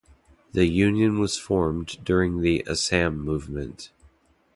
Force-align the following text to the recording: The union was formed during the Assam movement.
The 0.53 0.65
union 0.65 1.19
was 1.19 1.37
formed 1.37 2.03
during 2.03 2.41
the 2.41 2.65
Assam 2.67 3.19
movement. 3.19 3.91